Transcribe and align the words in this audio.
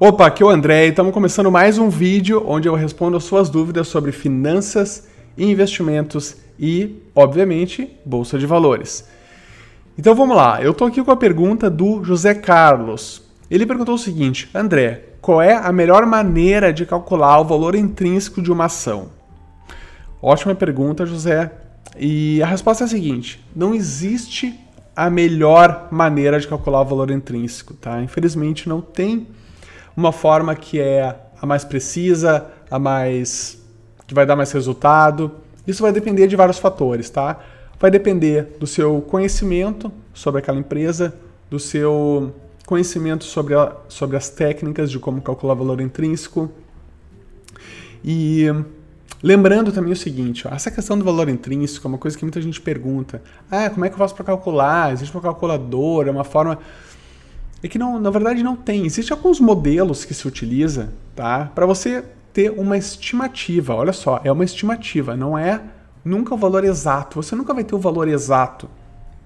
Opa, 0.00 0.26
aqui 0.26 0.44
é 0.44 0.46
o 0.46 0.48
André 0.48 0.86
e 0.86 0.90
estamos 0.90 1.12
começando 1.12 1.50
mais 1.50 1.76
um 1.76 1.88
vídeo 1.88 2.44
onde 2.46 2.68
eu 2.68 2.76
respondo 2.76 3.16
as 3.16 3.24
suas 3.24 3.50
dúvidas 3.50 3.88
sobre 3.88 4.12
finanças, 4.12 5.08
investimentos 5.36 6.36
e, 6.56 7.02
obviamente, 7.16 7.98
bolsa 8.04 8.38
de 8.38 8.46
valores. 8.46 9.08
Então 9.98 10.14
vamos 10.14 10.36
lá, 10.36 10.62
eu 10.62 10.70
estou 10.70 10.86
aqui 10.86 11.02
com 11.02 11.10
a 11.10 11.16
pergunta 11.16 11.68
do 11.68 12.04
José 12.04 12.32
Carlos. 12.32 13.24
Ele 13.50 13.66
perguntou 13.66 13.96
o 13.96 13.98
seguinte: 13.98 14.48
André, 14.54 15.02
qual 15.20 15.42
é 15.42 15.54
a 15.54 15.72
melhor 15.72 16.06
maneira 16.06 16.72
de 16.72 16.86
calcular 16.86 17.40
o 17.40 17.44
valor 17.44 17.74
intrínseco 17.74 18.40
de 18.40 18.52
uma 18.52 18.66
ação? 18.66 19.08
Ótima 20.22 20.54
pergunta, 20.54 21.04
José. 21.04 21.50
E 21.98 22.40
a 22.40 22.46
resposta 22.46 22.84
é 22.84 22.86
a 22.86 22.88
seguinte: 22.88 23.44
não 23.52 23.74
existe 23.74 24.54
a 24.94 25.10
melhor 25.10 25.88
maneira 25.90 26.38
de 26.38 26.46
calcular 26.46 26.82
o 26.82 26.84
valor 26.84 27.10
intrínseco, 27.10 27.74
tá? 27.74 28.00
Infelizmente 28.00 28.68
não 28.68 28.80
tem 28.80 29.26
uma 29.98 30.12
forma 30.12 30.54
que 30.54 30.78
é 30.78 31.12
a 31.42 31.44
mais 31.44 31.64
precisa, 31.64 32.46
a 32.70 32.78
mais 32.78 33.60
que 34.06 34.14
vai 34.14 34.24
dar 34.24 34.36
mais 34.36 34.52
resultado. 34.52 35.32
Isso 35.66 35.82
vai 35.82 35.90
depender 35.90 36.28
de 36.28 36.36
vários 36.36 36.56
fatores, 36.56 37.10
tá? 37.10 37.40
Vai 37.80 37.90
depender 37.90 38.56
do 38.60 38.66
seu 38.66 39.00
conhecimento 39.02 39.90
sobre 40.14 40.38
aquela 40.38 40.56
empresa, 40.56 41.12
do 41.50 41.58
seu 41.58 42.32
conhecimento 42.64 43.24
sobre, 43.24 43.56
a, 43.56 43.72
sobre 43.88 44.16
as 44.16 44.28
técnicas 44.28 44.88
de 44.88 45.00
como 45.00 45.20
calcular 45.20 45.54
valor 45.54 45.80
intrínseco. 45.80 46.48
E 48.04 48.46
lembrando 49.20 49.72
também 49.72 49.92
o 49.92 49.96
seguinte, 49.96 50.46
ó, 50.46 50.54
essa 50.54 50.70
questão 50.70 50.96
do 50.96 51.04
valor 51.04 51.28
intrínseco 51.28 51.84
é 51.84 51.88
uma 51.88 51.98
coisa 51.98 52.16
que 52.16 52.24
muita 52.24 52.40
gente 52.40 52.60
pergunta. 52.60 53.20
Ah, 53.50 53.68
como 53.68 53.84
é 53.84 53.88
que 53.88 53.96
eu 53.96 53.98
faço 53.98 54.14
para 54.14 54.26
calcular? 54.26 54.92
Existe 54.92 55.12
uma 55.12 55.22
calculadora, 55.22 56.12
uma 56.12 56.22
forma 56.22 56.56
é 57.62 57.68
que 57.68 57.78
não, 57.78 57.98
na 57.98 58.10
verdade 58.10 58.42
não 58.42 58.56
tem. 58.56 58.86
Existem 58.86 59.16
alguns 59.16 59.40
modelos 59.40 60.04
que 60.04 60.14
se 60.14 60.26
utiliza, 60.26 60.92
tá? 61.14 61.50
Para 61.54 61.66
você 61.66 62.04
ter 62.32 62.50
uma 62.50 62.76
estimativa. 62.76 63.74
Olha 63.74 63.92
só, 63.92 64.20
é 64.22 64.30
uma 64.30 64.44
estimativa, 64.44 65.16
não 65.16 65.36
é 65.36 65.60
nunca 66.04 66.34
o 66.34 66.38
valor 66.38 66.64
exato. 66.64 67.22
Você 67.22 67.34
nunca 67.34 67.52
vai 67.52 67.64
ter 67.64 67.74
o 67.74 67.78
valor 67.78 68.08
exato 68.08 68.68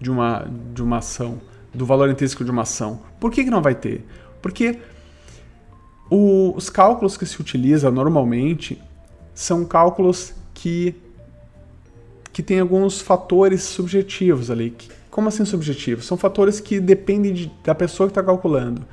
de 0.00 0.10
uma, 0.10 0.46
de 0.74 0.82
uma 0.82 0.98
ação, 0.98 1.40
do 1.72 1.86
valor 1.86 2.10
intrínseco 2.10 2.44
de 2.44 2.50
uma 2.50 2.62
ação. 2.62 3.00
Por 3.18 3.30
que, 3.30 3.44
que 3.44 3.50
não 3.50 3.62
vai 3.62 3.74
ter? 3.74 4.06
Porque 4.42 4.78
o, 6.10 6.54
os 6.56 6.70
cálculos 6.70 7.16
que 7.16 7.26
se 7.26 7.40
utiliza 7.40 7.90
normalmente 7.90 8.80
são 9.34 9.64
cálculos 9.64 10.34
que, 10.54 10.94
que 12.38 12.42
têm 12.44 12.60
alguns 12.60 13.00
fatores 13.00 13.64
subjetivos 13.64 14.48
ali, 14.48 14.72
como 15.10 15.26
assim 15.26 15.44
subjetivo? 15.44 16.02
São 16.02 16.16
fatores 16.16 16.60
que 16.60 16.78
dependem 16.78 17.32
de, 17.32 17.52
da 17.64 17.74
pessoa 17.74 18.08
que 18.08 18.12
está 18.12 18.22
calculando. 18.22 18.86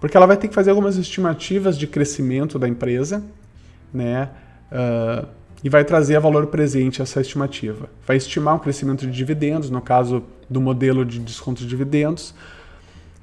Porque 0.00 0.16
ela 0.16 0.26
vai 0.26 0.36
ter 0.36 0.48
que 0.48 0.54
fazer 0.56 0.70
algumas 0.70 0.96
estimativas 0.96 1.78
de 1.78 1.86
crescimento 1.86 2.58
da 2.58 2.66
empresa, 2.66 3.22
né? 3.94 4.30
Uh, 4.72 5.28
e 5.62 5.68
vai 5.68 5.84
trazer 5.84 6.16
a 6.16 6.18
valor 6.18 6.48
presente 6.48 7.00
essa 7.00 7.20
estimativa. 7.20 7.88
Vai 8.04 8.16
estimar 8.16 8.56
um 8.56 8.58
crescimento 8.58 9.06
de 9.06 9.12
dividendos, 9.12 9.70
no 9.70 9.80
caso 9.80 10.24
do 10.50 10.60
modelo 10.60 11.04
de 11.04 11.20
desconto 11.20 11.60
de 11.60 11.68
dividendos. 11.68 12.34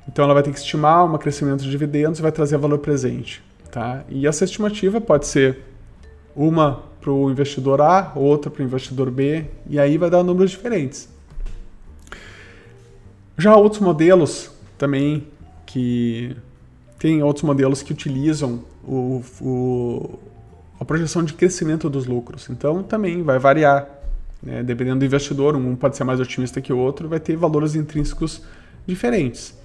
Então 0.08 0.24
ela 0.24 0.34
vai 0.34 0.42
ter 0.42 0.54
que 0.54 0.60
estimar 0.60 1.04
um 1.04 1.18
crescimento 1.18 1.64
de 1.64 1.70
dividendos 1.70 2.20
e 2.20 2.22
vai 2.22 2.32
trazer 2.32 2.58
valor 2.58 2.80
presente. 2.80 3.44
Tá? 3.70 4.06
E 4.08 4.26
essa 4.26 4.46
estimativa 4.46 5.02
pode 5.02 5.28
ser 5.28 5.60
uma 6.34 6.82
para 7.06 7.14
o 7.14 7.30
investidor 7.30 7.82
A, 7.82 8.12
outra 8.16 8.50
para 8.50 8.64
o 8.64 8.66
investidor 8.66 9.12
B, 9.12 9.46
e 9.70 9.80
aí 9.80 9.96
vai 9.96 10.10
dar 10.10 10.24
números 10.24 10.50
diferentes. 10.50 11.08
Já 13.38 13.56
outros 13.56 13.80
modelos 13.80 14.50
também 14.76 15.28
que 15.68 16.36
tem 16.98 17.22
outros 17.22 17.44
modelos 17.44 17.84
que 17.84 17.92
utilizam 17.92 18.64
o, 18.84 19.22
o, 19.40 20.20
a 20.80 20.86
projeção 20.86 21.24
de 21.24 21.36
crescimento 21.36 21.92
dos 21.92 22.08
lucros. 22.08 22.50
Então 22.50 22.82
também 22.82 23.22
vai 23.22 23.38
variar. 23.38 23.88
Né? 24.42 24.64
Dependendo 24.64 25.00
do 25.00 25.06
investidor, 25.06 25.56
um 25.56 25.76
pode 25.76 25.96
ser 25.96 26.06
mais 26.06 26.20
otimista 26.20 26.60
que 26.60 26.74
o 26.74 26.78
outro, 26.80 27.08
vai 27.08 27.20
ter 27.20 27.36
valores 27.36 27.76
intrínsecos 27.76 28.42
diferentes. 28.88 29.56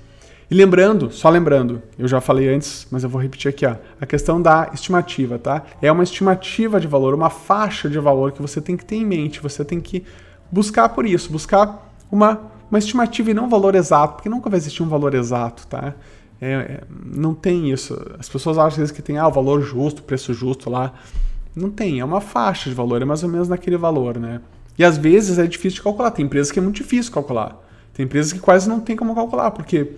E 0.51 0.55
lembrando, 0.55 1.13
só 1.13 1.29
lembrando, 1.29 1.81
eu 1.97 2.09
já 2.09 2.21
falei 2.21 2.53
antes, 2.53 2.87
mas 2.91 3.05
eu 3.05 3.09
vou 3.09 3.23
repetir 3.23 3.49
aqui, 3.49 3.65
ó, 3.65 3.77
a 4.01 4.05
questão 4.05 4.43
da 4.43 4.71
estimativa, 4.75 5.39
tá? 5.39 5.63
É 5.81 5.93
uma 5.93 6.03
estimativa 6.03 6.81
de 6.81 6.89
valor, 6.89 7.15
uma 7.15 7.31
faixa 7.31 7.89
de 7.89 7.99
valor 8.01 8.33
que 8.33 8.43
você 8.43 8.61
tem 8.61 8.77
que 8.77 8.85
ter 8.85 8.97
em 8.97 9.05
mente, 9.05 9.41
você 9.41 9.65
tem 9.65 9.81
que 9.81 10.05
buscar 10.51 10.89
por 10.89 11.07
isso, 11.07 11.31
buscar 11.31 11.95
uma 12.11 12.51
uma 12.71 12.79
estimativa 12.79 13.31
e 13.31 13.35
não 13.35 13.47
um 13.47 13.49
valor 13.49 13.75
exato, 13.75 14.15
porque 14.15 14.29
nunca 14.29 14.49
vai 14.49 14.59
existir 14.59 14.83
um 14.83 14.89
valor 14.89 15.15
exato, 15.15 15.67
tá? 15.67 15.95
É, 16.41 16.53
é, 16.53 16.81
não 16.89 17.35
tem 17.35 17.71
isso. 17.71 18.01
As 18.19 18.29
pessoas 18.29 18.57
acham 18.57 18.69
às 18.69 18.77
vezes 18.77 18.93
que 18.93 19.03
tem 19.03 19.19
ah, 19.19 19.27
o 19.27 19.33
valor 19.33 19.61
justo, 19.61 20.03
preço 20.03 20.33
justo 20.33 20.71
lá. 20.71 20.93
Não 21.55 21.69
tem, 21.69 21.99
é 21.99 22.05
uma 22.05 22.21
faixa 22.21 22.71
de 22.71 22.77
valor, 22.77 23.03
é 23.03 23.05
mais 23.05 23.25
ou 23.25 23.29
menos 23.29 23.49
naquele 23.49 23.77
valor, 23.77 24.19
né? 24.19 24.41
E 24.79 24.85
às 24.85 24.97
vezes 24.97 25.39
é 25.39 25.47
difícil 25.47 25.79
de 25.79 25.83
calcular. 25.83 26.13
Tem 26.13 26.25
empresas 26.25 26.53
que 26.53 26.59
é 26.61 26.63
muito 26.63 26.77
difícil 26.77 27.13
calcular. 27.13 27.61
Tem 27.93 28.05
empresas 28.05 28.33
que 28.33 28.39
quase 28.39 28.69
não 28.69 28.81
tem 28.81 28.97
como 28.97 29.15
calcular, 29.15 29.51
porque 29.51 29.97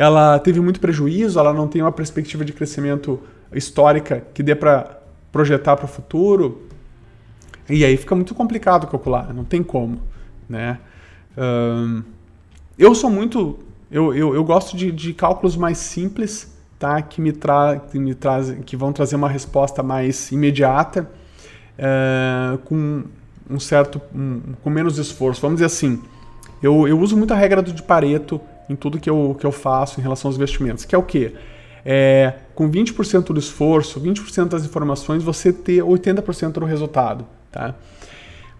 ela 0.00 0.38
teve 0.38 0.62
muito 0.62 0.80
prejuízo, 0.80 1.38
ela 1.38 1.52
não 1.52 1.68
tem 1.68 1.82
uma 1.82 1.92
perspectiva 1.92 2.42
de 2.42 2.54
crescimento 2.54 3.20
histórica 3.52 4.24
que 4.32 4.42
dê 4.42 4.54
para 4.54 4.98
projetar 5.30 5.76
para 5.76 5.84
o 5.84 5.88
futuro. 5.88 6.62
E 7.68 7.84
aí 7.84 7.98
fica 7.98 8.14
muito 8.14 8.34
complicado 8.34 8.86
calcular, 8.86 9.34
não 9.34 9.44
tem 9.44 9.62
como, 9.62 10.00
né? 10.48 10.78
eu 12.78 12.94
sou 12.94 13.10
muito. 13.10 13.58
Eu, 13.90 14.14
eu, 14.14 14.34
eu 14.34 14.42
gosto 14.42 14.74
de, 14.74 14.90
de, 14.90 15.12
cálculos 15.12 15.54
mais 15.54 15.76
simples, 15.76 16.50
tá? 16.78 17.02
Que 17.02 17.20
me, 17.20 17.32
tra 17.32 17.78
que 17.78 17.98
me 17.98 18.14
trazem, 18.14 18.62
que 18.62 18.78
vão 18.78 18.94
trazer 18.94 19.16
uma 19.16 19.28
resposta 19.28 19.82
mais 19.82 20.32
imediata, 20.32 21.10
uh, 21.78 22.56
com 22.58 23.04
um 23.50 23.60
certo. 23.60 24.00
Um, 24.14 24.40
com 24.62 24.70
menos 24.70 24.96
esforço. 24.96 25.42
Vamos 25.42 25.56
dizer 25.56 25.66
assim. 25.66 26.00
Eu, 26.62 26.88
eu 26.88 26.98
uso 26.98 27.16
muito 27.18 27.34
a 27.34 27.36
regra 27.36 27.60
do 27.60 27.72
de 27.72 27.82
Pareto 27.82 28.40
em 28.70 28.76
tudo 28.76 29.00
que 29.00 29.10
eu, 29.10 29.36
que 29.38 29.44
eu 29.44 29.50
faço 29.50 29.98
em 29.98 30.02
relação 30.02 30.28
aos 30.28 30.36
investimentos, 30.36 30.84
que 30.84 30.94
é 30.94 30.98
o 30.98 31.02
quê? 31.02 31.32
É, 31.84 32.34
com 32.54 32.70
20% 32.70 33.32
do 33.32 33.38
esforço, 33.38 34.00
20% 34.00 34.48
das 34.48 34.64
informações, 34.64 35.24
você 35.24 35.52
ter 35.52 35.82
80% 35.82 36.52
do 36.52 36.64
resultado. 36.64 37.26
Tá? 37.50 37.74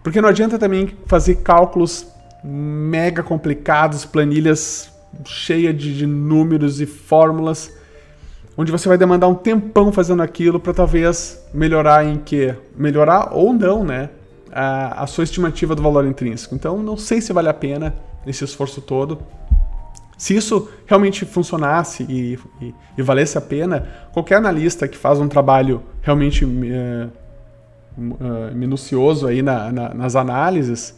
Porque 0.03 0.19
não 0.19 0.27
adianta 0.27 0.59
também 0.59 0.89
fazer 1.05 1.35
cálculos 1.35 2.05
mega 2.43 3.23
complicados, 3.23 4.03
planilhas 4.03 4.91
cheias 5.25 5.77
de, 5.77 5.95
de 5.95 6.05
números 6.05 6.81
e 6.81 6.85
fórmulas, 6.85 7.71
onde 8.57 8.71
você 8.71 8.89
vai 8.89 8.97
demandar 8.97 9.27
um 9.27 9.35
tempão 9.35 9.93
fazendo 9.93 10.21
aquilo 10.21 10.59
para 10.59 10.73
talvez 10.73 11.41
melhorar 11.53 12.05
em 12.05 12.17
que? 12.17 12.53
Melhorar 12.75 13.29
ou 13.33 13.53
não, 13.53 13.83
né? 13.85 14.09
A, 14.51 15.03
a, 15.03 15.07
sua 15.07 15.23
estimativa 15.23 15.73
do 15.73 15.81
valor 15.81 16.05
intrínseco. 16.05 16.53
Então, 16.53 16.83
não 16.83 16.97
sei 16.97 17.21
se 17.21 17.31
vale 17.31 17.47
a 17.47 17.53
pena 17.53 17.95
esse 18.27 18.43
esforço 18.43 18.81
todo. 18.81 19.19
Se 20.21 20.35
isso 20.35 20.69
realmente 20.85 21.25
funcionasse 21.25 22.03
e, 22.07 22.37
e, 22.61 22.75
e 22.95 23.01
valesse 23.01 23.39
a 23.39 23.41
pena, 23.41 23.87
qualquer 24.13 24.35
analista 24.35 24.87
que 24.87 24.95
faz 24.95 25.19
um 25.19 25.27
trabalho 25.27 25.81
realmente 25.99 26.45
uh, 26.45 27.09
uh, 27.97 28.55
minucioso 28.55 29.25
aí 29.25 29.41
na, 29.41 29.71
na, 29.71 29.93
nas 29.95 30.15
análises, 30.15 30.95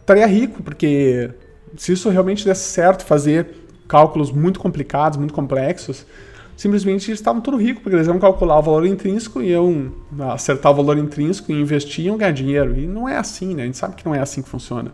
estaria 0.00 0.26
rico, 0.26 0.60
porque 0.60 1.30
se 1.76 1.92
isso 1.92 2.10
realmente 2.10 2.44
desse 2.44 2.64
certo, 2.64 3.04
fazer 3.04 3.48
cálculos 3.86 4.32
muito 4.32 4.58
complicados, 4.58 5.16
muito 5.16 5.32
complexos, 5.32 6.04
simplesmente 6.56 7.08
eles 7.08 7.20
estavam 7.20 7.40
tudo 7.40 7.58
ricos, 7.58 7.80
porque 7.80 7.94
eles 7.94 8.08
iam 8.08 8.18
calcular 8.18 8.58
o 8.58 8.62
valor 8.62 8.84
intrínseco, 8.86 9.40
iam 9.40 9.92
acertar 10.32 10.72
o 10.72 10.74
valor 10.74 10.98
intrínseco 10.98 11.52
e 11.52 11.60
investir 11.60 12.06
e 12.06 12.08
iam 12.08 12.16
ganhar 12.16 12.32
dinheiro. 12.32 12.76
E 12.76 12.88
não 12.88 13.08
é 13.08 13.18
assim, 13.18 13.54
né? 13.54 13.62
A 13.62 13.66
gente 13.66 13.78
sabe 13.78 13.94
que 13.94 14.04
não 14.04 14.12
é 14.12 14.18
assim 14.18 14.42
que 14.42 14.48
funciona. 14.48 14.90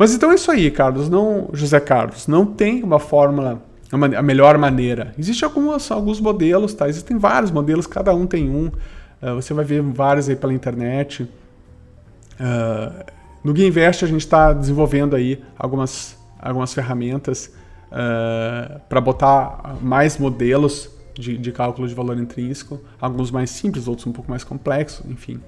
Mas 0.00 0.14
então 0.14 0.32
é 0.32 0.34
isso 0.36 0.50
aí, 0.50 0.70
Carlos. 0.70 1.10
Não, 1.10 1.50
José 1.52 1.78
Carlos, 1.78 2.26
não 2.26 2.46
tem 2.46 2.82
uma 2.82 2.98
fórmula, 2.98 3.60
a 3.92 4.22
melhor 4.22 4.56
maneira. 4.56 5.12
Existem 5.18 5.46
alguns, 5.46 5.90
alguns 5.90 6.18
modelos, 6.18 6.72
tá? 6.72 6.88
Existem 6.88 7.18
vários 7.18 7.50
modelos, 7.50 7.86
cada 7.86 8.14
um 8.14 8.26
tem 8.26 8.48
um. 8.48 8.68
Uh, 8.68 9.34
você 9.34 9.52
vai 9.52 9.62
ver 9.62 9.82
vários 9.82 10.26
aí 10.26 10.36
pela 10.36 10.54
internet. 10.54 11.24
Uh, 11.24 13.04
no 13.44 13.52
Guia 13.52 13.68
Invest 13.68 14.02
a 14.02 14.08
gente 14.08 14.22
está 14.22 14.54
desenvolvendo 14.54 15.14
aí 15.14 15.44
algumas, 15.58 16.16
algumas 16.40 16.72
ferramentas 16.72 17.52
uh, 17.92 17.92
eh, 17.92 18.80
para 18.88 19.02
botar 19.02 19.76
mais 19.82 20.16
modelos 20.16 20.88
de, 21.12 21.36
de, 21.36 21.52
cálculo 21.52 21.86
de 21.86 21.94
valor 21.94 22.16
intrínseco, 22.16 22.80
alguns 22.98 23.30
mais 23.30 23.50
simples, 23.50 23.86
outros 23.86 24.06
um 24.06 24.12
pouco 24.12 24.30
mais 24.30 24.44
complexos, 24.44 25.04
enfim. 25.10 25.40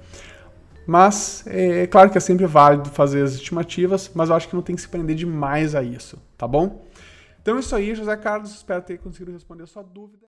Mas 0.85 1.45
é, 1.47 1.83
é 1.83 1.87
claro 1.87 2.09
que 2.09 2.17
é 2.17 2.21
sempre 2.21 2.45
válido 2.45 2.89
fazer 2.89 3.23
as 3.23 3.33
estimativas, 3.33 4.11
mas 4.13 4.29
eu 4.29 4.35
acho 4.35 4.49
que 4.49 4.55
não 4.55 4.61
tem 4.61 4.75
que 4.75 4.81
se 4.81 4.87
prender 4.87 5.15
demais 5.15 5.75
a 5.75 5.83
isso, 5.83 6.21
tá 6.37 6.47
bom? 6.47 6.85
Então 7.41 7.57
é 7.57 7.59
isso 7.59 7.75
aí, 7.75 7.93
José 7.93 8.15
Carlos, 8.15 8.51
espero 8.51 8.81
ter 8.81 8.97
conseguido 8.99 9.31
responder 9.31 9.63
a 9.63 9.67
sua 9.67 9.83
dúvida. 9.83 10.21